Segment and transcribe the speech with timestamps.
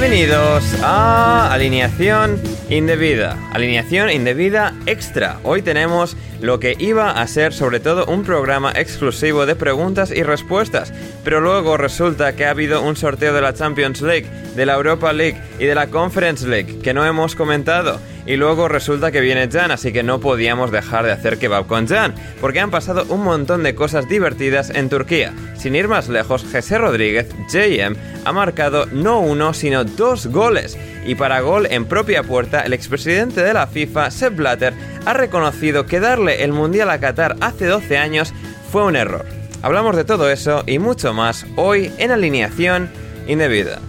[0.00, 5.40] Bienvenidos a Alineación Indebida, Alineación Indebida Extra.
[5.42, 10.22] Hoy tenemos lo que iba a ser sobre todo un programa exclusivo de preguntas y
[10.22, 10.92] respuestas,
[11.24, 15.12] pero luego resulta que ha habido un sorteo de la Champions League, de la Europa
[15.12, 18.00] League y de la Conference League que no hemos comentado.
[18.28, 21.88] Y luego resulta que viene Jan, así que no podíamos dejar de hacer kebab con
[21.88, 25.32] Jan, porque han pasado un montón de cosas divertidas en Turquía.
[25.56, 30.76] Sin ir más lejos, José Rodríguez, JM, ha marcado no uno, sino dos goles.
[31.06, 34.74] Y para gol en propia puerta, el expresidente de la FIFA, Sepp Blatter,
[35.06, 38.32] ha reconocido que darle el Mundial a Qatar hace 12 años
[38.70, 39.24] fue un error.
[39.62, 42.90] Hablamos de todo eso y mucho más hoy en alineación
[43.26, 43.80] indebida.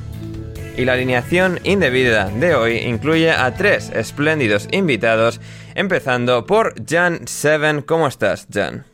[0.77, 5.41] Y la alineación indebida de hoy incluye a tres espléndidos invitados,
[5.75, 7.81] empezando por Jan Seven.
[7.81, 8.85] ¿Cómo estás, Jan?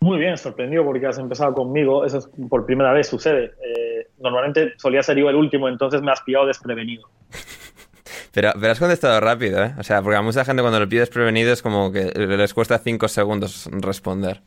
[0.00, 2.04] Muy bien, sorprendido porque has empezado conmigo.
[2.04, 3.54] Eso es por primera vez sucede.
[3.64, 7.08] Eh, normalmente solía ser yo el último, entonces me has pillado desprevenido.
[8.36, 9.72] Pero, pero has contestado rápido, ¿eh?
[9.78, 12.76] O sea, porque a mucha gente cuando lo pides prevenido es como que les cuesta
[12.76, 14.42] cinco segundos responder.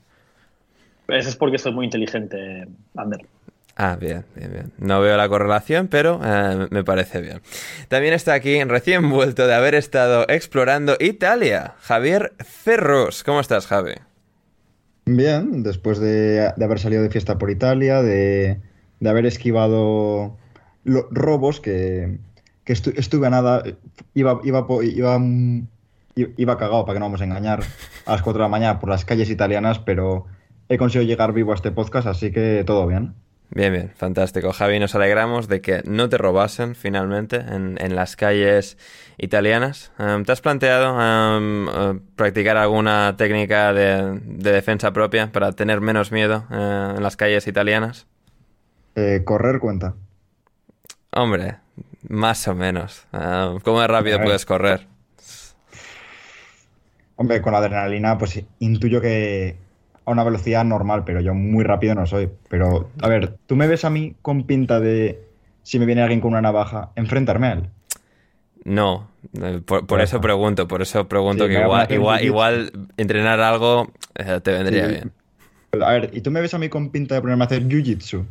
[1.07, 3.25] Eso es porque soy muy inteligente, Ander.
[3.75, 4.71] Ah, bien, bien, bien.
[4.77, 7.41] No veo la correlación, pero eh, me parece bien.
[7.87, 13.23] También está aquí, recién vuelto de haber estado explorando Italia, Javier Ferros.
[13.23, 13.95] ¿Cómo estás, Javi?
[15.05, 18.61] Bien, después de, de haber salido de fiesta por Italia, de,
[18.99, 20.37] de haber esquivado
[20.83, 22.19] los robos, que,
[22.69, 23.63] que estu, estuve a nada,
[24.13, 25.19] iba, iba, iba,
[26.15, 27.63] iba cagado, para que no vamos a engañar,
[28.05, 30.27] a las 4 de la mañana por las calles italianas, pero
[30.67, 33.15] he conseguido llegar vivo a este podcast, así que todo bien.
[33.49, 34.51] Bien, bien, fantástico.
[34.51, 38.77] Javi, nos alegramos de que no te robasen finalmente en, en las calles
[39.17, 39.91] italianas.
[39.97, 45.81] Um, ¿Te has planteado um, uh, practicar alguna técnica de, de, defensa propia para tener
[45.81, 48.05] menos miedo uh, en las calles italianas?
[48.93, 49.95] Eh, correr cuenta.
[51.11, 51.57] Hombre,
[52.07, 53.05] más o menos.
[53.11, 54.87] Uh, ¿Cómo de rápido puedes correr?
[57.15, 59.57] Hombre, con la adrenalina, pues intuyo que
[60.05, 62.29] a una velocidad normal, pero yo muy rápido no soy.
[62.47, 65.21] Pero, a ver, ¿tú me ves a mí con pinta de,
[65.63, 67.69] si me viene alguien con una navaja, enfrentarme a él?
[68.63, 69.09] No,
[69.65, 74.39] por, por eso pregunto, por eso pregunto sí, que igual, igual, igual, entrenar algo eh,
[74.43, 74.91] te vendría sí.
[74.91, 75.11] bien.
[75.81, 78.25] A ver, ¿y tú me ves a mí con pinta de ponerme a hacer jiu-jitsu?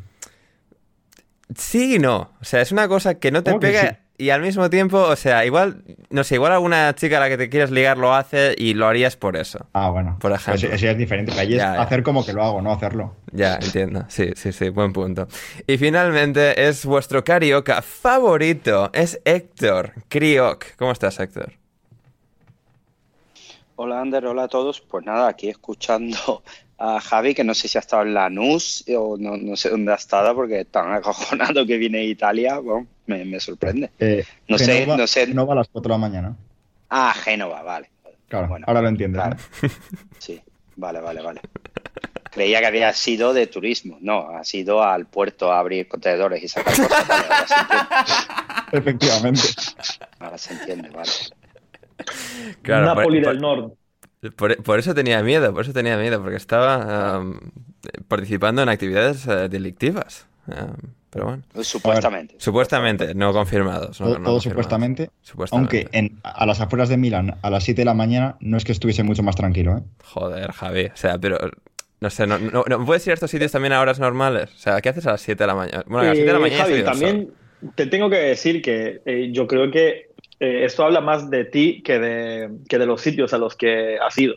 [1.57, 2.31] Sí y no.
[2.41, 5.47] O sea, es una cosa que no te pega y al mismo tiempo, o sea,
[5.47, 8.75] igual, no sé, igual alguna chica a la que te quieres ligar lo hace y
[8.75, 9.69] lo harías por eso.
[9.73, 10.19] Ah, bueno.
[10.21, 10.55] Por ejemplo.
[10.55, 11.33] Eso, eso ya es diferente.
[11.39, 11.81] Ahí es ya.
[11.81, 13.15] hacer como que lo hago, no hacerlo.
[13.31, 14.05] Ya, entiendo.
[14.09, 15.29] Sí, sí, sí, buen punto.
[15.69, 20.65] Y finalmente es vuestro carioca favorito, es Héctor Crioc.
[20.77, 21.53] ¿Cómo estás, Héctor?
[23.81, 24.81] Hola, Ander, hola a todos.
[24.81, 26.43] Pues nada, aquí escuchando
[26.79, 29.93] a Javi, que no sé si ha estado en Lanús o no, no sé dónde
[29.93, 33.91] ha estado, porque tan acojonado que viene de Italia, bueno, me, me sorprende.
[34.01, 35.27] Eh, No sé, Génova- no sé.
[35.27, 36.37] Génova a las 4 de la mañana.
[36.91, 37.89] Ah, Génova, vale.
[38.29, 39.37] Claro, Bueno, ahora lo claro.
[39.63, 39.69] ¿no?
[40.19, 40.41] Sí,
[40.77, 41.41] vale, vale, vale.
[42.31, 43.97] Creía que había sido de turismo.
[44.01, 47.09] No, ha sido al puerto a abrir contenedores y sacar cosas.
[47.09, 47.87] Vale, ahora se entiende.
[48.73, 49.41] Efectivamente.
[50.19, 51.11] Ahora se entiende, vale.
[52.63, 53.75] Claro, por- Napoli por- del Norte.
[54.37, 57.39] Por, por eso tenía miedo, por eso tenía miedo, porque estaba um,
[58.09, 60.27] participando en actividades eh, delictivas.
[60.49, 60.75] Um,
[61.11, 62.35] pero bueno, Supuestamente.
[62.39, 64.01] supuestamente, no confirmados.
[64.01, 64.43] no- Todo, no todo confirmados.
[64.43, 65.11] supuestamente.
[65.23, 65.77] Supuestamente.
[65.85, 68.65] Aunque en, a las afueras de Milán, a las 7 de la mañana, no es
[68.65, 69.83] que estuviese mucho más tranquilo, ¿eh?
[70.05, 70.87] Joder, Javi.
[70.87, 71.39] O sea, pero.
[72.01, 74.51] No sé, no, no, no- ¿puedes ir a estos sitios también a horas normales?
[74.55, 75.85] O sea, ¿qué haces a las 7 de la mañana?
[75.87, 77.33] Bueno, a las 7 de la Eh, mañana Javi, estoy yo también
[77.75, 80.08] te tengo que decir que eh, yo creo que
[80.41, 83.99] eh, esto habla más de ti que de, que de los sitios a los que
[83.99, 84.35] has ido.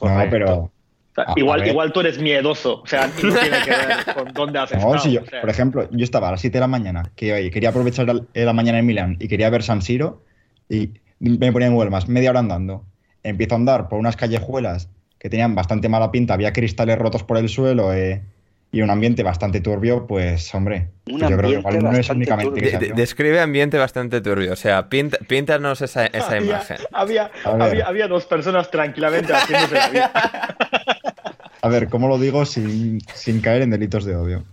[0.00, 0.70] No, pero, O
[1.14, 4.32] sea, A- a igual, igual tú eres miedoso, o sea, no tiene que ver con
[4.32, 5.40] dónde has No, si yo- o sea.
[5.40, 8.20] por ejemplo, yo estaba a las 7 de la mañana, que oye, quería aprovechar la,
[8.32, 10.22] la mañana en Milán y quería ver San Siro
[10.68, 10.90] y
[11.20, 12.84] me ponía en Google Maps, media hora andando.
[13.22, 14.88] Empiezo a andar por unas callejuelas
[15.18, 18.22] que tenían bastante mala pinta, había cristales rotos por el suelo eh,
[18.74, 22.08] y un ambiente bastante turbio, pues hombre, Un pues yo creo que igual no es
[22.08, 24.52] únicamente De- de- describe ambiente bastante turbio.
[24.54, 26.78] O sea, pinta- píntanos esa, esa había, imagen.
[26.92, 30.56] Había, había, había dos personas tranquilamente haciéndose la vida.
[31.60, 34.44] A ver, ¿cómo lo digo sin, sin caer en delitos de odio?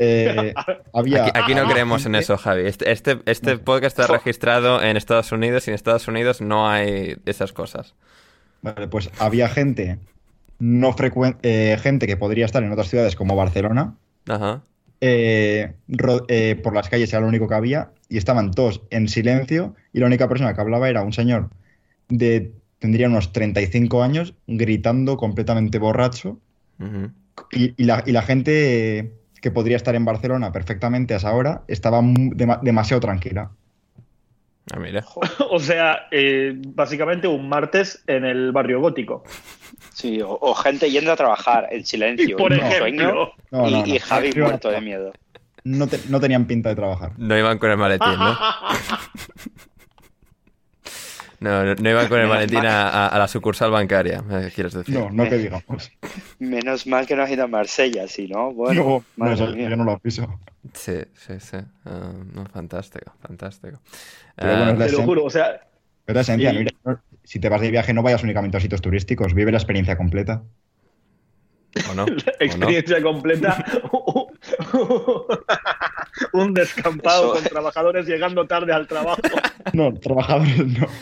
[0.00, 0.52] Eh,
[0.92, 2.66] había, Aquí, aquí no había creemos en gente- eso, Javi.
[2.66, 7.16] Este, este, este podcast está registrado en Estados Unidos y en Estados Unidos no hay
[7.26, 7.94] esas cosas.
[8.62, 9.98] Vale, pues había gente
[10.58, 13.94] no frecuente, gente que podría estar en otras ciudades como Barcelona,
[14.28, 14.62] Ajá.
[15.00, 15.74] eh,
[16.28, 20.00] eh, por las calles era lo único que había y estaban todos en silencio y
[20.00, 21.50] la única persona que hablaba era un señor
[22.08, 26.38] de tendría unos 35 años gritando completamente borracho
[27.52, 31.32] y, y la, y la gente eh, que podría estar en Barcelona perfectamente a esa
[31.32, 33.50] hora estaba demasiado tranquila.
[34.72, 35.04] Ah, mira.
[35.50, 39.22] O sea, eh, básicamente un martes en el barrio gótico.
[39.94, 42.78] Sí, o, o gente yendo a trabajar en silencio, Por con ejemplo.
[42.78, 43.86] sueño, No, y, no, no.
[43.86, 44.74] y Javi muerto no.
[44.74, 45.12] de miedo.
[45.64, 47.12] No, te- no tenían pinta de trabajar.
[47.16, 48.38] No iban con el maletín, ¿no?
[51.40, 52.66] No, no, no iban con el mal.
[52.66, 54.94] a, la sucursal bancaria, ¿me quieres decir?
[54.94, 55.90] No, no que digamos.
[56.38, 59.84] Menos mal que no has ido a Marsella, si no, bueno, No, no, yo no
[59.84, 60.40] lo piso.
[60.72, 61.58] Sí, sí, sí.
[61.84, 63.78] Ah, no, fantástico, fantástico.
[64.34, 65.60] Pero bueno, Ah, es Te lo juro, o sea,
[66.06, 66.52] Es Y- mira,
[66.84, 69.96] no- si te vas de viaje no vayas únicamente a sitios turísticos, vive la experiencia
[69.96, 70.42] completa.
[71.90, 72.04] ¿O no?
[72.04, 72.16] ¿O no?
[72.40, 73.64] experiencia completa.
[76.32, 79.20] un descampado Eso- con trabajadores llegando tarde al trabajo.
[79.72, 80.86] No, trabajadores no.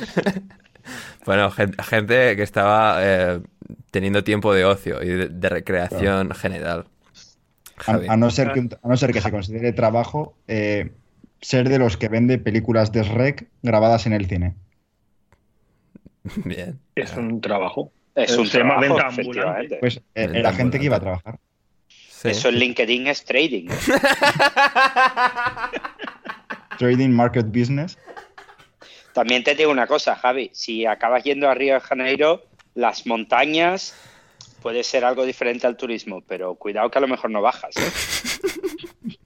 [1.24, 3.40] Bueno, gen- gente que estaba eh,
[3.90, 6.84] teniendo tiempo de ocio y de, de recreación general.
[7.86, 10.90] A, no ser que, a no ser que se considere trabajo, eh,
[11.40, 14.54] ser de los que vende películas de Shrek grabadas en el cine.
[16.44, 16.78] Bien.
[16.94, 17.90] Es un trabajo.
[18.14, 19.20] Es un venta ambulante.
[19.22, 19.76] efectivamente.
[19.80, 21.38] Pues eh, Venta era gente que iba a trabajar.
[21.88, 22.28] Sí.
[22.28, 23.68] Eso en LinkedIn es trading.
[26.78, 27.98] Trading Market Business.
[29.14, 30.50] También te digo una cosa, Javi.
[30.52, 32.42] Si acabas yendo a Río de Janeiro,
[32.74, 33.94] las montañas
[34.60, 37.74] puede ser algo diferente al turismo, pero cuidado que a lo mejor no bajas.
[37.76, 37.80] ¿eh?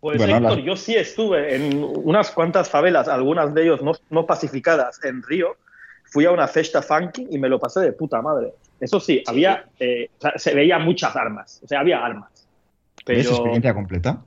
[0.00, 3.92] Pues Bueno, Héctor, la- yo sí estuve en unas cuantas favelas, algunas de ellos no,
[4.10, 5.56] no pacificadas, en Río.
[6.04, 8.52] Fui a una festa funky y me lo pasé de puta madre.
[8.78, 12.30] Eso sí, había, eh, o sea, se veía muchas armas, o sea, había armas.
[12.34, 14.22] ¿Es Pero, experiencia completa?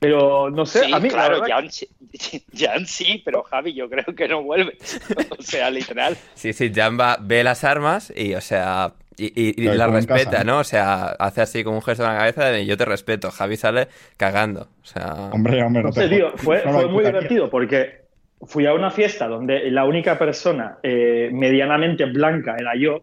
[0.00, 1.88] Pero no sé, Sí, a mí la claro, verdad Jan, sí-
[2.56, 4.76] Jan sí, pero Javi yo creo que no vuelve.
[5.38, 6.16] O sea, literal.
[6.34, 10.44] Sí, sí, Jamba ve las armas y, o sea, y, y- y en respeta, casa,
[10.44, 10.54] ¿no?
[10.54, 10.58] ¿no?
[10.60, 13.30] O sea, hace así como un gesto con la cabeza de yo te respeto.
[13.30, 14.68] Javi sale cagando.
[14.82, 18.06] O sea, Hombre, hombre, no No te sé, tío, fue, No fue muy divertido porque
[18.42, 23.02] fui a una fiesta donde la única persona eh, medianamente blanca era yo.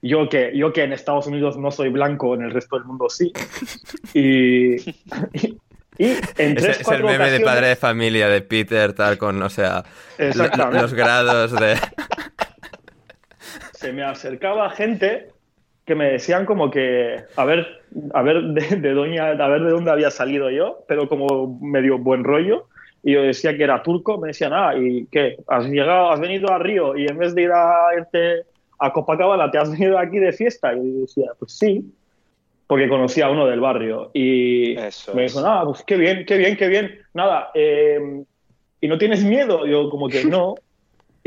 [0.00, 3.08] Yo que, yo que en Estados Unidos no soy blanco, en el resto del mundo
[3.08, 3.32] sí.
[4.14, 5.58] Y, y,
[5.98, 6.04] y
[6.38, 9.42] en es, tres, es el cuatro meme de padre de familia de Peter, tal, con,
[9.42, 9.84] o sea,
[10.18, 11.76] los grados de...
[13.72, 15.28] se me acercaba gente
[15.84, 17.66] que me decían como que a ver
[18.12, 21.96] a ver de, de doña a ver de dónde había salido yo pero como medio
[21.96, 22.66] buen rollo
[23.02, 26.52] y yo decía que era turco me decían ah y qué has llegado has venido
[26.52, 28.42] a Río y en vez de ir a irte
[28.78, 30.72] a Copacabana te has venido aquí de fiesta.
[30.74, 31.84] Y yo decía pues sí
[32.66, 34.10] porque conocía a uno del barrio.
[34.14, 36.98] Y Eso me dijo nada pues qué bien qué bien qué bien.
[37.14, 38.24] Nada eh,
[38.80, 40.54] y no tienes miedo yo como que no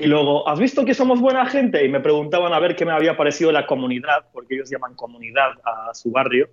[0.01, 1.85] y luego, ¿has visto que somos buena gente?
[1.85, 5.51] Y me preguntaban a ver qué me había parecido la comunidad, porque ellos llaman comunidad
[5.63, 6.49] a su barrio.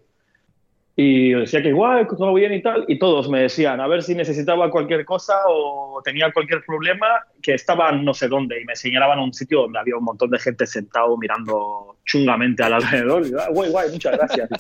[1.01, 2.85] Y yo decía que igual, que todo bien y tal.
[2.89, 7.07] Y todos me decían, a ver si necesitaba cualquier cosa o tenía cualquier problema,
[7.41, 8.61] que estaban no sé dónde.
[8.61, 12.73] Y me señalaban un sitio donde había un montón de gente sentado mirando chungamente al
[12.73, 13.25] alrededor.
[13.25, 14.51] Y yo, ah, guay, guay, muchas gracias.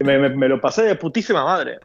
[0.00, 1.78] y me, me- me lo pasé de putísima madre.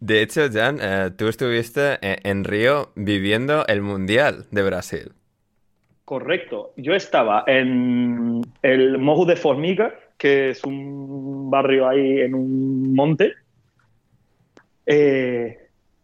[0.00, 5.12] De hecho, Jan, eh, tú estuviste en, en Río viviendo el Mundial de Brasil.
[6.06, 6.72] Correcto.
[6.76, 11.07] Yo estaba en el Morro de Formiga, que es un
[11.50, 13.32] barrio ahí en un monte,
[14.86, 15.58] eh,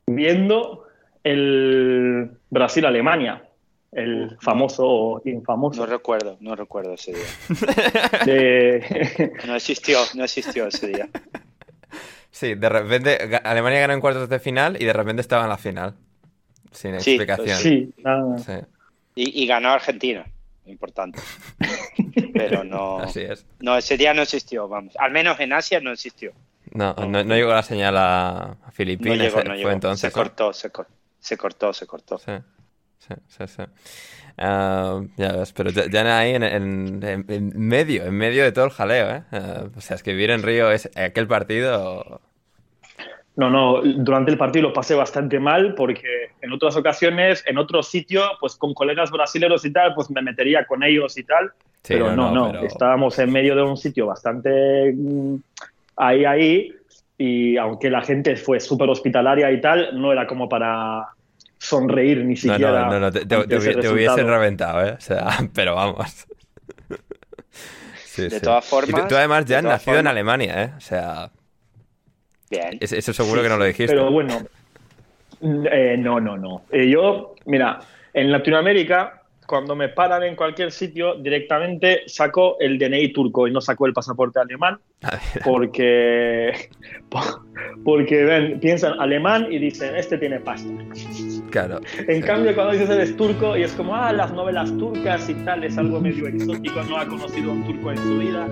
[0.07, 0.87] viendo
[1.23, 3.49] el Brasil-Alemania,
[3.93, 5.87] el famoso o No infamoso.
[5.87, 7.25] recuerdo, no recuerdo ese día.
[8.27, 11.09] de- No existió, no existió ese día.
[12.31, 15.57] Sí, de repente Alemania ganó en cuartos de final y de repente estaba en la
[15.59, 15.95] final.
[16.73, 17.57] Sin Sí, explicación.
[17.57, 18.39] sí, nada.
[18.39, 18.53] Sí.
[19.15, 20.27] Y, y ganó Argentina,
[20.67, 21.21] importante.
[22.33, 22.99] Pero no.
[22.99, 23.47] Así es.
[23.61, 24.95] No, ese día no existió, vamos.
[24.99, 26.33] Al menos en Asia no existió.
[26.73, 29.71] No, no, no llegó la señal a No Filipinas, llegó, eh, no fue llegó.
[29.71, 30.01] entonces.
[30.13, 30.25] se ¿no?
[30.25, 32.19] cortó, se cortó, se cortó, se cortó.
[32.19, 32.33] Sí,
[32.99, 33.63] sí, sí, sí.
[34.39, 38.51] Ah, ya ves, pero ya, ya ahí en, en- en- en medio, en medio de
[38.53, 39.23] todo el jaleo, ¿eh?
[39.31, 42.21] Ah, o sea, es que vivir en Río es aquel partido...
[43.37, 47.83] No, no, durante el partido lo pasé bastante mal porque en otras ocasiones, en otro
[47.83, 51.51] sitio, pues con colegas brasileños y tal, pues me metería con ellos y tal.
[51.83, 55.35] Sí, pero no, no, pero- estábamos en medio de un sitio bastante mm,
[55.97, 56.73] ahí, ahí,
[57.19, 61.09] y aunque la gente fue súper hospitalaria y tal, no era como para
[61.59, 62.87] sonreír ni siquiera.
[62.87, 64.93] no, no, no, te, te- hubiesen reventado, ¿eh?
[64.97, 66.27] O sea, pero vamos.
[68.05, 68.41] Sí, De sí.
[68.41, 70.73] todas Y tú, formas- tú además ya has nacido en formas- Alemania, ¿eh?
[70.77, 71.31] O sea,
[72.57, 72.79] Bien.
[72.81, 73.95] es- eso seguro que no lo dijiste.
[73.95, 74.39] Pero bueno,
[75.41, 76.63] mm, eh, no, no, no.
[76.71, 77.81] Eh, yo, mira,
[78.13, 83.61] en Latinoamérica, cuando me paran en cualquier sitio, directamente saco el DNI turco y no
[83.61, 84.79] saco el pasaporte alemán
[85.45, 86.51] porque,
[87.85, 90.71] porque ven, piensan alemán y dicen, este tiene pasta.
[91.51, 91.81] claro.
[92.09, 95.63] En cambio, cuando dices eres turco y es como, ah, las novelas turcas y tal,
[95.63, 98.49] es algo medio exótico, no ha conocido a un turco en su vida.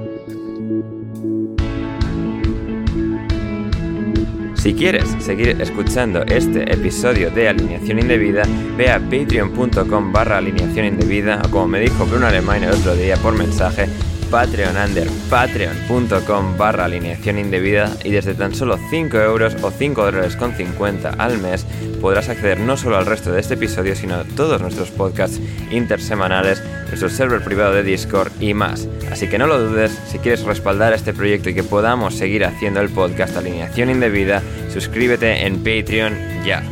[4.62, 8.45] Si quieres seguir escuchando este episodio de Alineación Indebida,
[8.76, 13.16] ve a patreon.com barra alineación indebida o como me dijo Bruno Alemán el otro día
[13.16, 13.88] por mensaje,
[14.33, 20.37] Patreon under patreon.com barra alineación indebida y desde tan solo 5 euros o 5 dólares
[20.37, 21.67] con 50 al mes
[22.01, 25.39] podrás acceder no solo al resto de este episodio sino a todos nuestros podcasts
[25.71, 28.89] intersemanales, nuestro server privado de Discord y más.
[29.11, 32.81] Así que no lo dudes, si quieres respaldar este proyecto y que podamos seguir haciendo
[32.81, 36.62] el podcast Alineación Indebida, suscríbete en Patreon ya.